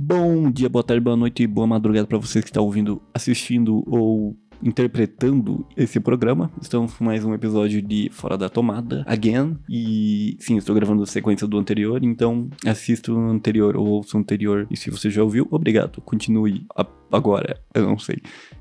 [0.00, 3.82] Bom dia, boa tarde, boa noite e boa madrugada para vocês que estão ouvindo, assistindo
[3.84, 6.52] ou interpretando esse programa.
[6.62, 9.58] Estamos com mais um episódio de Fora da Tomada, again.
[9.68, 14.20] E sim, estou gravando a sequência do anterior, então assista o anterior ou ouça o
[14.20, 14.68] anterior.
[14.70, 16.00] E se você já ouviu, obrigado.
[16.02, 16.64] Continue
[17.10, 18.18] agora, eu não sei.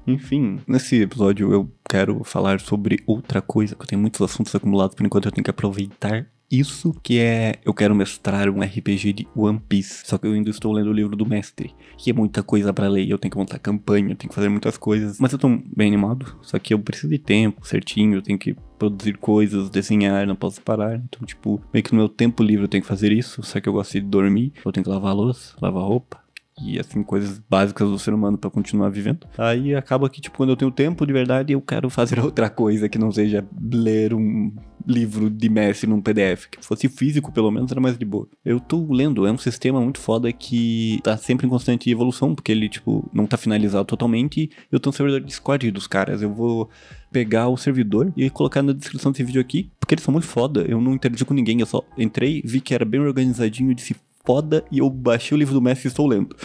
[0.07, 4.95] Enfim, nesse episódio eu quero falar sobre outra coisa, que eu tenho muitos assuntos acumulados
[4.95, 9.27] por enquanto eu tenho que aproveitar isso que é eu quero mestrar um RPG de
[9.35, 10.03] One Piece.
[10.05, 12.87] Só que eu ainda estou lendo o livro do mestre, que é muita coisa para
[12.87, 15.47] ler, eu tenho que montar campanha, eu tenho que fazer muitas coisas, mas eu tô
[15.75, 20.25] bem animado, só que eu preciso de tempo certinho, eu tenho que produzir coisas, desenhar,
[20.25, 20.95] não posso parar.
[20.95, 23.67] Então, tipo, meio que no meu tempo livre eu tenho que fazer isso, só que
[23.67, 26.19] eu gosto de dormir, eu tenho que lavar louça, lavar roupa,
[26.59, 29.27] e assim, coisas básicas do ser humano para continuar vivendo.
[29.37, 32.89] Aí acaba que, tipo, quando eu tenho tempo de verdade, eu quero fazer outra coisa
[32.89, 34.51] que não seja ler um
[34.87, 36.47] livro de mestre num PDF.
[36.49, 38.27] Que fosse físico, pelo menos, era mais de boa.
[38.43, 42.51] Eu tô lendo, é um sistema muito foda que tá sempre em constante evolução, porque
[42.51, 44.49] ele, tipo, não tá finalizado totalmente.
[44.71, 46.21] Eu tô no servidor Discord dos caras.
[46.21, 46.69] Eu vou
[47.11, 50.65] pegar o servidor e colocar na descrição desse vídeo aqui, porque eles são muito foda.
[50.67, 54.65] Eu não interagi com ninguém, eu só entrei, vi que era bem organizadinho, disse foda
[54.69, 56.35] e eu baixei o livro do mestre e estou lendo.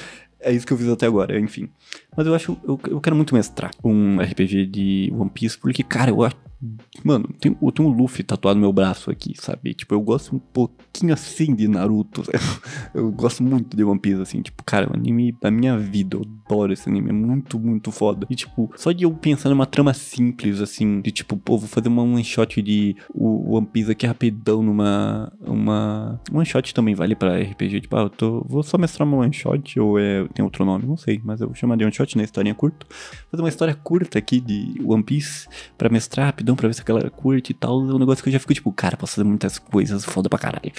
[0.43, 1.69] É isso que eu fiz até agora, enfim.
[2.17, 6.11] Mas eu acho, eu, eu quero muito mestrar um RPG de One Piece, porque, cara,
[6.11, 6.37] eu acho
[7.03, 9.75] Mano, tem, eu tenho um Luffy tatuado no meu braço aqui, sabe?
[9.75, 12.23] Tipo, eu gosto um pouquinho assim de Naruto.
[12.95, 14.43] Eu gosto muito de One Piece, assim.
[14.43, 16.17] Tipo, cara, o anime da minha vida.
[16.17, 17.09] Eu adoro esse anime.
[17.09, 18.27] É muito, muito foda.
[18.29, 21.89] E, tipo, só de eu pensar numa trama simples, assim, de tipo, pô, vou fazer
[21.89, 25.33] uma one shot de o One Piece aqui rapidão numa.
[25.41, 26.21] Uma.
[26.33, 27.81] One shot também vale pra RPG.
[27.81, 28.47] Tipo, ah, eu tô.
[28.47, 30.29] Vou só mestrar uma one shot, ou é.
[30.35, 31.21] Tem outro nome, não sei.
[31.25, 32.25] Mas eu vou chamar de one shot, né?
[32.25, 32.86] Historinha curta.
[33.31, 36.84] Fazer uma história curta aqui de One Piece pra mestrar rapidão pra ver se a
[36.84, 37.81] galera curte e tal.
[37.89, 40.39] É um negócio que eu já fico tipo, cara, posso fazer muitas coisas foda pra
[40.39, 40.72] caralho.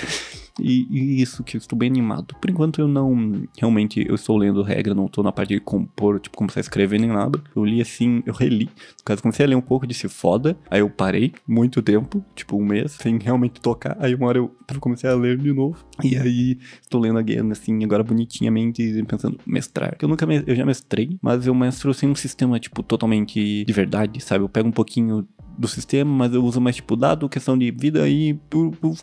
[0.59, 2.35] E, e, isso que eu estou bem animado.
[2.39, 3.43] Por enquanto eu não.
[3.57, 6.99] Realmente eu estou lendo regra, não estou na parte de compor, tipo, começar a escrever
[6.99, 7.41] nem nada.
[7.55, 8.65] Eu li assim, eu reli.
[8.65, 10.57] No caso, comecei a ler um pouco, disse foda.
[10.69, 13.97] Aí eu parei muito tempo, tipo um mês, sem realmente tocar.
[13.99, 15.83] Aí uma hora eu comecei a ler de novo.
[16.03, 19.95] E aí estou lendo again, assim, agora bonitinhamente, pensando, mestrar.
[20.01, 23.73] Eu nunca me, eu já mestrei, mas eu mestro sem um sistema, tipo, totalmente de
[23.73, 24.43] verdade, sabe?
[24.43, 28.07] Eu pego um pouquinho do sistema, mas eu uso mais tipo dado, questão de vida
[28.07, 28.37] e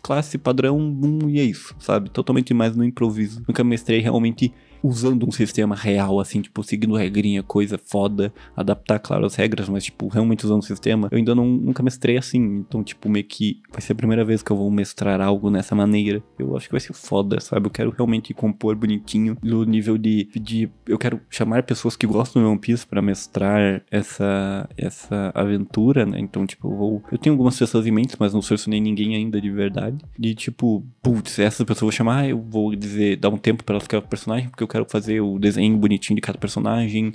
[0.01, 2.09] classe padrão, um, e é isso, sabe?
[2.09, 3.41] Totalmente mais no improviso.
[3.47, 4.53] Nunca mestrei realmente
[4.83, 9.85] usando um sistema real, assim, tipo, seguindo regrinha, coisa foda, adaptar, claro, as regras, mas,
[9.85, 13.61] tipo, realmente usando o sistema, eu ainda não, nunca mestrei assim, então, tipo, meio que
[13.71, 16.23] vai ser a primeira vez que eu vou mestrar algo nessa maneira.
[16.37, 17.67] Eu acho que vai ser foda, sabe?
[17.67, 22.41] Eu quero realmente compor bonitinho, no nível de, de eu quero chamar pessoas que gostam
[22.41, 26.19] do One Piece pra mestrar essa, essa aventura, né?
[26.19, 29.39] Então, tipo, eu vou, eu tenho algumas pessoas em mente, mas não selecionei ninguém ainda
[29.39, 33.37] de verdade, de, tipo, putz, essa pessoa eu vou chamar, eu vou dizer, dar um
[33.37, 36.37] tempo pra ela ficar o personagem, porque eu quero fazer o desenho bonitinho de cada
[36.37, 37.13] personagem,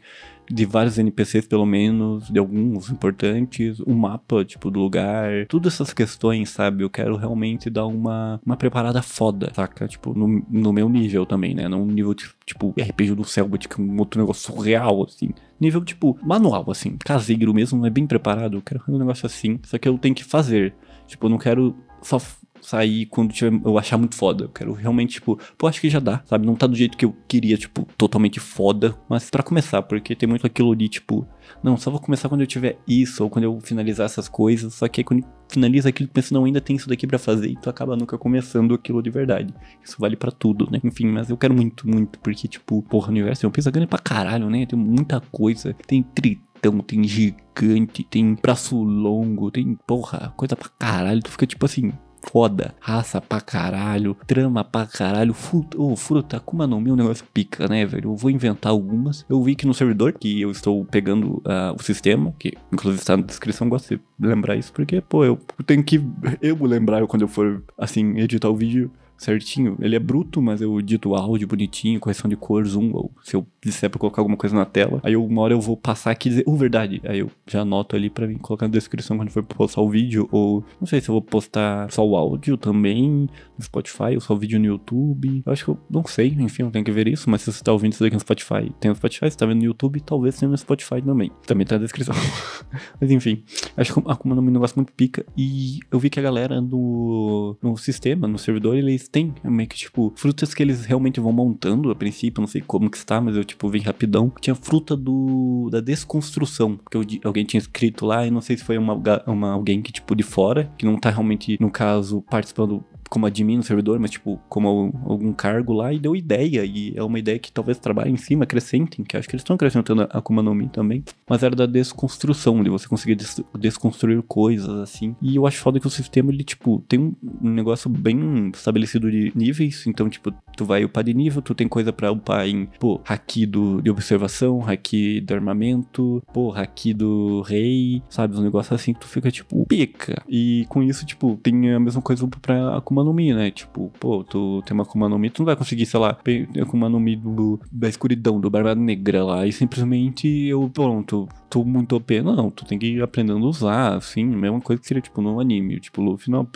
[0.48, 5.92] de vários NPCs pelo menos, de alguns importantes, um mapa, tipo, do lugar, todas essas
[5.92, 6.84] questões, sabe?
[6.84, 9.88] Eu quero realmente dar uma, uma preparada foda, saca?
[9.88, 11.68] Tipo, no, no meu nível também, né?
[11.68, 15.30] Não nível, tipo, RPG do Selbit, que é um outro negócio surreal, assim.
[15.58, 18.58] Nível, tipo, manual, assim, caseiro mesmo, é bem preparado.
[18.58, 20.74] Eu quero fazer um negócio assim, só que eu tenho que fazer.
[21.06, 22.20] Tipo, eu não quero só
[22.60, 24.44] sair quando tiver, eu achar muito foda.
[24.44, 26.46] Eu quero realmente, tipo, pô, acho que já dá, sabe?
[26.46, 28.96] Não tá do jeito que eu queria, tipo, totalmente foda.
[29.08, 31.26] Mas para começar, porque tem muito aquilo de, tipo,
[31.62, 34.74] não, só vou começar quando eu tiver isso, ou quando eu finalizar essas coisas.
[34.74, 37.56] Só que aí quando finaliza aquilo, pensa, não, ainda tem isso daqui para fazer, e
[37.56, 39.54] tu acaba nunca começando aquilo de verdade.
[39.82, 40.80] Isso vale para tudo, né?
[40.82, 43.88] Enfim, mas eu quero muito, muito, porque, tipo, porra, o universo é um peso grande
[43.88, 44.66] pra caralho, né?
[44.66, 45.74] Tem muita coisa.
[45.86, 51.22] Tem tritão, tem gigante, tem braço longo, tem, porra, coisa pra caralho.
[51.22, 51.92] Tu fica tipo assim,
[52.30, 57.68] foda, raça pra caralho, trama pra caralho, fruta, oh, fruta, como não, meu negócio pica,
[57.68, 58.10] né, velho?
[58.10, 59.24] Eu vou inventar algumas.
[59.28, 63.16] Eu vi que no servidor, que eu estou pegando uh, o sistema, que inclusive está
[63.16, 66.00] na descrição, gosto de lembrar isso, porque, pô, eu tenho que
[66.42, 69.76] eu lembrar quando eu for, assim, editar o vídeo certinho.
[69.80, 73.46] Ele é bruto, mas eu dito áudio bonitinho, correção de cor, zoom, ou se eu
[73.62, 76.30] disser pra colocar alguma coisa na tela, aí uma hora eu vou passar aqui e
[76.30, 77.00] dizer, oh, verdade.
[77.04, 80.28] Aí eu já anoto ali pra mim colocar na descrição quando for postar o vídeo,
[80.30, 84.34] ou não sei se eu vou postar só o áudio também no Spotify, ou só
[84.34, 85.42] o vídeo no YouTube.
[85.44, 87.62] Eu acho que eu não sei, enfim, eu tenho que ver isso, mas se você
[87.62, 90.38] tá ouvindo isso daqui no Spotify, tem no Spotify, se tá vendo no YouTube, talvez
[90.38, 91.30] tenha no Spotify também.
[91.46, 92.14] Também tá na descrição.
[93.00, 93.42] mas enfim,
[93.76, 96.20] acho que a Akuma no Mi é um negócio muito pica, e eu vi que
[96.20, 100.84] a galera no, no sistema, no servidor, eles tem meio que, tipo, frutas que eles
[100.84, 104.32] realmente vão montando a princípio, não sei como que está, mas eu, tipo, vi rapidão.
[104.40, 108.78] Tinha fruta do da desconstrução, que alguém tinha escrito lá, e não sei se foi
[108.78, 113.26] uma, uma alguém que, tipo, de fora, que não tá realmente, no caso, participando como
[113.26, 116.64] admin no servidor, mas tipo, como algum cargo lá e deu ideia.
[116.64, 119.54] E é uma ideia que talvez trabalhe em cima, acrescentem, que acho que eles estão
[119.54, 121.04] acrescentando a Akuma no Mi também.
[121.28, 125.14] Mas era da desconstrução, de você conseguir des desconstruir coisas, assim.
[125.20, 129.32] E eu acho foda que o sistema, ele, tipo, tem um, negócio bem estabelecido de
[129.34, 129.86] níveis.
[129.86, 133.46] Então, tipo, tu vai upar de nível, tu tem coisa pra upar em, pô, haki
[133.46, 138.36] do, de observação, haki do armamento, pô, haki do rei, sabe?
[138.36, 140.22] Um negócio assim que tu fica, tipo, pica.
[140.28, 143.50] E com isso, tipo, tem a mesma coisa pra Akuma no Mi, né?
[143.50, 146.16] Tipo, pô, tu tem uma Akuma no Mi, tu não vai conseguir, sei lá,
[146.62, 151.64] Akuma no Mi do, da escuridão, do Barba Negra lá, e simplesmente eu, pronto, tô
[151.64, 152.22] muito OP.
[152.22, 155.40] Não, tu tem que ir aprendendo a usar, assim, mesma coisa que seria, tipo, no
[155.40, 155.80] anime.
[155.80, 156.48] Tipo, Luffy não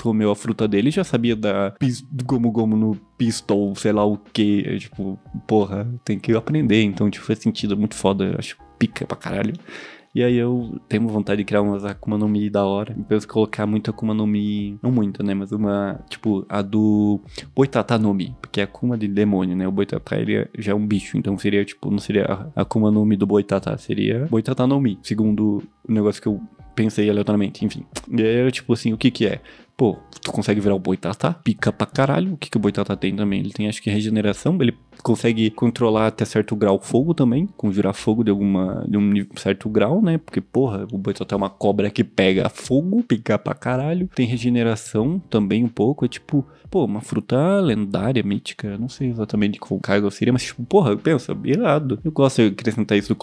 [0.00, 1.74] comeu a fruta dele já sabia da
[2.24, 4.78] Gomu Gomu no pistol, sei lá o que.
[4.78, 6.82] Tipo, porra, tem que aprender.
[6.82, 8.24] Então, tipo, faz sentido, é muito foda.
[8.24, 9.54] Eu acho pica pra caralho.
[10.14, 12.96] E aí eu tenho vontade de criar umas Akuma no Mi da hora.
[13.08, 14.78] Penso colocar muito Akuma no Mi.
[14.80, 15.34] Não muito, né?
[15.34, 17.20] Mas uma, tipo, a do
[17.54, 18.34] Boitata no Mi.
[18.40, 19.66] Porque é Akuma de demônio, né?
[19.66, 21.18] O Boitata ele já é um bicho.
[21.18, 23.76] Então seria, tipo, não seria Akuma no Mi do Boitata.
[23.76, 25.00] Seria Boitata no Mi.
[25.02, 26.40] Segundo o negócio que eu
[26.74, 27.84] pensei aleatoriamente, enfim.
[28.08, 29.40] E aí era tipo assim, o que que é?
[29.76, 32.34] Pô, tu consegue virar o Boitatá, pica pra caralho.
[32.34, 33.40] O que, que o Boitatá tem também?
[33.40, 34.56] Ele tem, acho que, regeneração.
[34.60, 37.48] Ele consegue controlar até certo grau fogo também.
[37.56, 40.18] Conjurar fogo de alguma de um certo grau, né?
[40.18, 44.08] Porque, porra, o Boitatá é uma cobra que pega fogo, pica pra caralho.
[44.14, 46.04] Tem regeneração também um pouco.
[46.04, 48.78] É tipo, pô, uma fruta lendária, mítica.
[48.78, 51.98] Não sei exatamente qual cargo seria, mas, tipo, porra, pensa, irado.
[52.04, 53.14] Eu gosto de acrescentar isso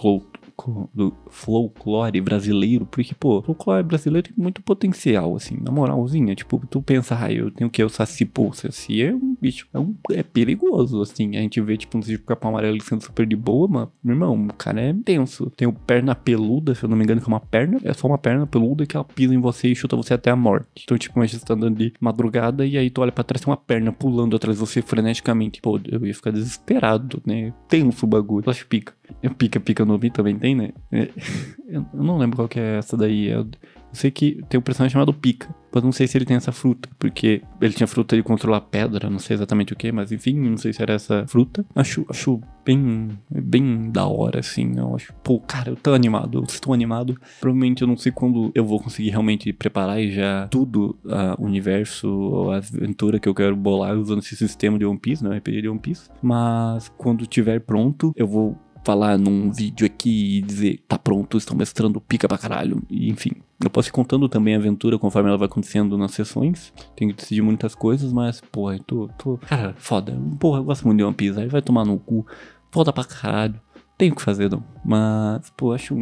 [0.70, 6.34] no do folclore brasileiro, porque, pô, folclore brasileiro tem muito potencial, assim, na moralzinha.
[6.34, 9.66] Tipo, tu pensa, ah, eu tenho que o Saci, pô, o Saci é um bicho,
[9.72, 11.36] é, um, é perigoso, assim.
[11.36, 14.46] A gente vê, tipo, um tipo capão amarelo sendo super de boa, mas, meu irmão,
[14.46, 15.50] o cara é tenso.
[15.50, 18.06] Tem o perna peluda, se eu não me engano, que é uma perna, é só
[18.06, 20.84] uma perna peluda que ela pisa em você e chuta você até a morte.
[20.84, 23.50] Então, tipo, mas você tá andando de madrugada e aí tu olha pra trás, tem
[23.50, 25.60] uma perna pulando atrás de você freneticamente.
[25.60, 27.52] Pô, eu ia ficar desesperado, né?
[27.68, 28.44] Tenso o bagulho.
[28.46, 28.94] Eu acho pica.
[29.38, 30.70] Pica, pica no também tem, né?
[30.90, 31.08] É,
[31.68, 33.28] eu não lembro qual que é essa daí.
[33.28, 33.46] Eu
[33.92, 35.48] sei que tem um personagem chamado Pica.
[35.72, 36.88] Mas não sei se ele tem essa fruta.
[36.98, 40.56] Porque ele tinha fruta de controlar pedra, não sei exatamente o que, mas enfim, não
[40.56, 41.64] sei se era essa fruta.
[41.74, 44.72] Acho, acho bem, bem da hora, assim.
[44.76, 47.18] Eu acho, pô, cara, eu tô animado, eu estou animado.
[47.40, 50.98] Provavelmente eu não sei quando eu vou conseguir realmente preparar e já tudo,
[51.38, 55.38] o universo, a aventura que eu quero bolar usando esse sistema de One Piece, né?
[55.38, 56.10] RPG de One Piece.
[56.22, 61.56] Mas quando tiver pronto, eu vou falar num vídeo aqui e dizer, tá pronto, estão
[61.56, 62.82] mestrando pica pra caralho.
[62.90, 63.32] E, enfim,
[63.62, 66.72] eu posso ir contando também a aventura conforme ela vai acontecendo nas sessões.
[66.96, 69.38] Tenho que decidir muitas coisas, mas, porra, eu tô, tô.
[69.38, 70.18] Cara, foda.
[70.38, 71.40] Porra, eu gosto muito de One Piece.
[71.40, 72.26] Aí vai tomar no cu.
[72.70, 73.60] Foda pra caralho.
[73.96, 74.64] Tenho que fazer, não.
[74.84, 75.94] Mas, pô, acho.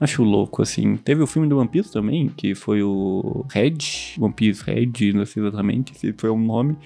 [0.00, 0.96] Acho louco, assim.
[0.96, 3.76] Teve o filme do One Piece também, que foi o Red,
[4.18, 6.78] One Piece Red, não sei exatamente se foi o nome.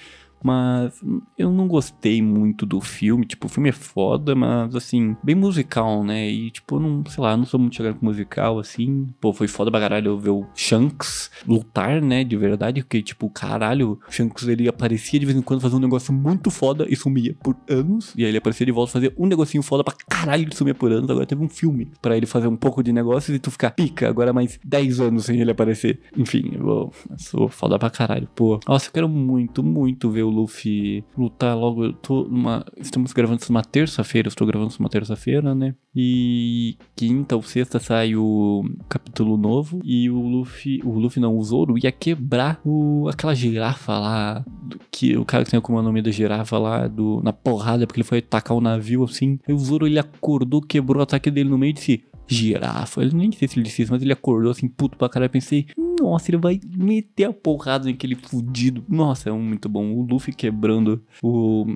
[0.44, 1.02] Mas
[1.38, 3.24] eu não gostei muito do filme.
[3.24, 6.28] Tipo, o filme é foda, mas assim, bem musical, né?
[6.28, 9.06] E tipo, não, sei lá, não sou muito chegado com musical, assim.
[9.18, 12.22] Pô, foi foda pra caralho ver o Shanks lutar, né?
[12.22, 12.82] De verdade.
[12.82, 16.50] Porque, tipo, caralho, o Shanks ele aparecia de vez em quando fazer um negócio muito
[16.50, 18.12] foda e sumia por anos.
[18.14, 20.92] E aí ele aparecia de volta fazer um negocinho foda pra caralho e sumia por
[20.92, 21.08] anos.
[21.08, 24.10] Agora teve um filme pra ele fazer um pouco de negócio e tu ficar pica.
[24.10, 26.00] Agora mais 10 anos sem ele aparecer.
[26.14, 28.28] Enfim, eu sou foda pra caralho.
[28.34, 31.84] Pô, nossa, eu quero muito, muito ver o Luffy lutar logo.
[31.84, 35.74] Eu tô numa, estamos gravando isso numa terça-feira, estou gravando isso numa terça-feira, né?
[35.94, 39.80] E quinta ou sexta sai o capítulo novo.
[39.84, 44.44] E o Luffy, o Luffy não, o Zoro ia quebrar o, aquela girafa lá.
[44.90, 48.08] Que o cara que tem como nome da girafa lá do, na porrada, porque ele
[48.08, 49.38] foi atacar o navio assim.
[49.46, 53.02] E o Zoro ele acordou, quebrou o ataque dele no meio e disse: girafa.
[53.02, 55.30] Ele nem sei se ele disse isso, mas ele acordou assim, puto pra caralho.
[55.30, 55.66] Pensei,
[56.00, 58.84] nossa, ele vai meter a porrada naquele fudido.
[58.88, 59.92] Nossa, é um muito bom.
[59.92, 61.66] O Luffy quebrando o.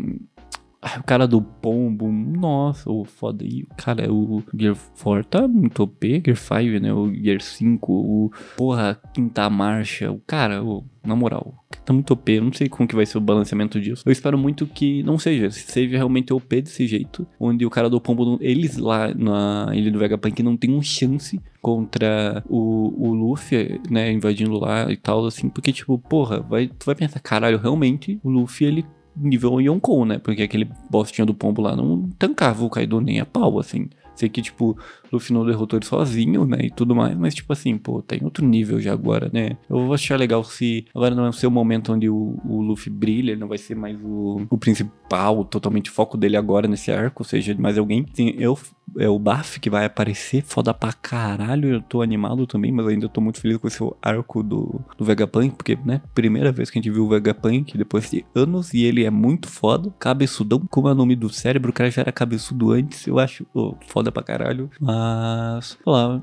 [0.97, 2.08] O cara do pombo,
[2.39, 3.65] nossa, o foda aí.
[3.77, 6.93] Cara, o Gear 4 tá muito OP, Gear 5, né?
[6.93, 8.31] O Gear 5, o.
[8.57, 10.11] Porra, quinta marcha.
[10.11, 11.65] O cara, o na moral.
[11.85, 14.03] Tá muito OP, eu não sei como que vai ser o balanceamento disso.
[14.05, 18.01] Eu espero muito que não seja, seja realmente OP desse jeito, onde o cara do
[18.01, 23.81] pombo, eles lá na ilha do Vegapunk não tem um chance contra o, o Luffy,
[23.91, 28.21] né, invadindo lá e tal, assim, porque tipo, porra, vai, tu vai pensar, caralho, realmente,
[28.23, 28.87] o Luffy, ele
[29.21, 33.21] nível Yonkou, né, porque aquele boss tinha do pombo lá não tancava o Kaido nem
[33.21, 34.77] a pau, assim Sei que, tipo,
[35.13, 36.59] Luffy não derrotou ele sozinho, né?
[36.65, 39.57] E tudo mais, mas, tipo assim, pô, tem outro nível já agora, né?
[39.71, 42.91] Eu vou achar legal se agora não é o seu momento onde o, o Luffy
[42.91, 47.23] brilha, ele não vai ser mais o, o principal, totalmente foco dele agora nesse arco,
[47.23, 48.07] ou seja, mais alguém.
[48.13, 48.59] Sim, eu
[48.99, 51.69] é o Baf que vai aparecer, foda pra caralho.
[51.69, 55.57] Eu tô animado também, mas ainda tô muito feliz com esse arco do, do Vegapunk,
[55.57, 59.05] porque, né, primeira vez que a gente viu o Vegapunk depois de anos e ele
[59.05, 59.93] é muito foda.
[59.99, 63.47] Cabeçudão, como é o nome do cérebro, o cara já era cabeçudo antes, eu acho
[63.55, 64.71] oh, foda pra caralho.
[64.81, 66.23] Mas, sei lá,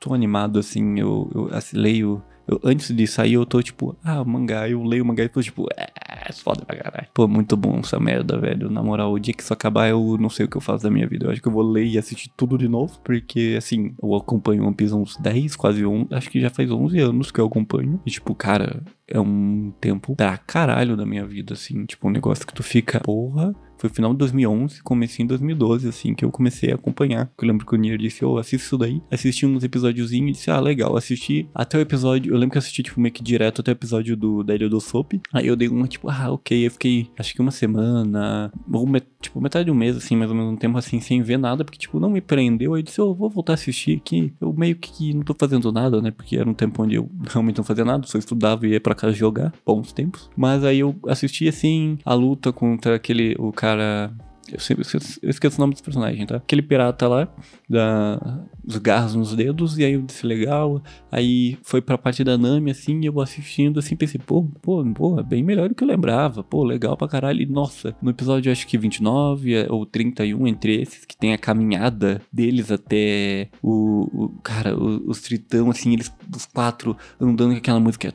[0.00, 4.24] tô animado assim, eu, eu assim, leio eu, antes de sair, eu tô tipo, ah,
[4.24, 4.68] mangá.
[4.68, 7.06] Eu leio o mangá e tô tipo, é, foda pra caralho.
[7.12, 8.70] Pô, muito bom essa merda, velho.
[8.70, 10.90] Na moral, o dia que isso acabar, eu não sei o que eu faço da
[10.90, 11.26] minha vida.
[11.26, 12.98] Eu acho que eu vou ler e assistir tudo de novo.
[13.04, 16.08] Porque, assim, eu acompanho One Piece há uns 10, quase 11.
[16.10, 18.00] Acho que já faz 11 anos que eu acompanho.
[18.06, 21.84] E, tipo, cara, é um tempo pra caralho da minha vida, assim.
[21.84, 26.14] Tipo, um negócio que tu fica, porra foi final de 2011, comecei em 2012, assim,
[26.14, 27.30] que eu comecei a acompanhar.
[27.40, 29.00] Eu lembro que o Nier disse, ô, oh, isso daí.
[29.10, 32.32] Assisti uns episódiozinhos e disse, ah, legal, assisti até o episódio.
[32.32, 34.68] Eu lembro que eu assisti, tipo, meio que direto até o episódio do, da Ilha
[34.68, 35.12] do Soap.
[35.32, 36.66] Aí eu dei uma, tipo, ah, ok.
[36.66, 40.30] Eu fiquei, acho que uma semana, ou met, tipo, metade de um mês, assim, mais
[40.30, 42.74] ou menos um tempo, assim, sem ver nada, porque, tipo, não me prendeu.
[42.74, 44.32] Aí eu disse, ô, oh, vou voltar a assistir aqui.
[44.40, 46.10] Eu meio que não tô fazendo nada, né?
[46.10, 48.94] Porque era um tempo onde eu realmente não fazia nada, só estudava e ia pra
[48.94, 49.52] casa jogar.
[49.64, 50.28] Bons tempos.
[50.36, 54.27] Mas aí eu assisti, assim, a luta contra aquele, o cara Hoşçakalın.
[54.52, 56.36] Eu sempre esqueço, eu esqueço o nome dos personagens, tá?
[56.36, 57.28] Aquele pirata lá,
[57.68, 60.82] da, os garras nos dedos, e aí eu disse legal.
[61.10, 65.22] Aí foi pra parte da Nami, assim, e eu assistindo, assim, pensei, pô, pô, pô,
[65.22, 66.42] bem melhor do que eu lembrava.
[66.42, 67.42] Pô, legal pra caralho.
[67.42, 71.38] E, nossa, no episódio acho que 29 é, ou 31, entre esses, que tem a
[71.38, 74.24] caminhada deles até o.
[74.24, 78.14] o cara, os tritão, assim, eles, os quatro andando com aquela música.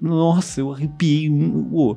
[0.00, 1.30] Nossa, eu arrepiei.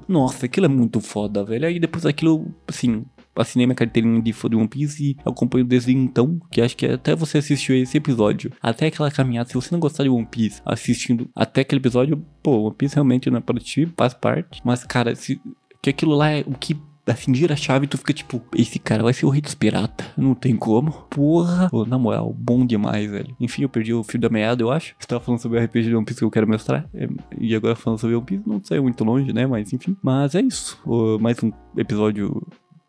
[0.07, 1.67] Nossa, aquilo é muito foda, velho.
[1.67, 3.05] Aí depois aquilo, assim,
[3.35, 6.85] assinei minha carteirinha de fã de One Piece e acompanho desde então, que acho que
[6.85, 10.61] até você assistiu esse episódio, até aquela caminhada, se você não gostar de One Piece,
[10.65, 14.83] assistindo até aquele episódio, pô, One Piece realmente não é para ti, faz parte, mas
[14.83, 15.41] cara, se,
[15.81, 18.79] que aquilo lá é o que assim, gira a chave e tu fica tipo, esse
[18.79, 20.07] cara vai ser o rei dos piratas.
[20.17, 20.91] Não tem como.
[21.09, 21.69] Porra.
[21.69, 23.35] Pô, na moral, bom demais, velho.
[23.39, 24.95] Enfim, eu perdi o fio da meada, eu acho.
[24.99, 26.87] Você tava falando sobre o RPG de One Piece que eu quero mostrar.
[26.93, 27.07] É,
[27.37, 29.45] e agora falando sobre One Piece, não saiu muito longe, né?
[29.45, 29.95] Mas enfim.
[30.01, 30.79] Mas é isso.
[31.19, 32.41] mais um episódio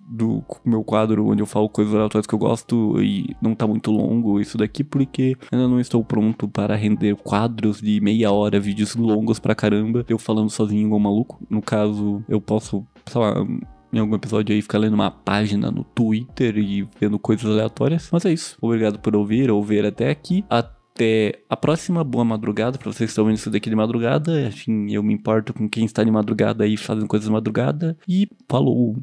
[0.06, 3.90] do meu quadro onde eu falo coisas aleatórias que eu gosto e não tá muito
[3.90, 8.94] longo isso daqui porque ainda não estou pronto para render quadros de meia hora, vídeos
[8.94, 11.42] longos pra caramba, eu falando sozinho igual maluco.
[11.48, 13.34] No caso, eu posso, sei lá,
[13.94, 18.08] em algum episódio aí ficar lendo uma página no Twitter e vendo coisas aleatórias.
[18.12, 18.56] Mas é isso.
[18.60, 20.44] Obrigado por ouvir ou ver até aqui.
[20.50, 22.04] Até a próxima.
[22.04, 24.48] Boa madrugada para vocês que estão vendo isso daqui de madrugada.
[24.48, 27.96] Enfim, eu me importo com quem está de madrugada aí fazendo coisas de madrugada.
[28.08, 28.96] E falou!